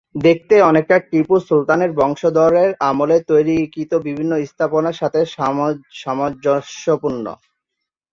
[0.23, 5.19] দেখতে অনেকটা টিপু সুলতানের বংশধরদের আমলে তৈরীকৃত বিভিন্ন স্থাপনার সাথে
[6.01, 7.25] সামঞ্জস্যপূর্ণ।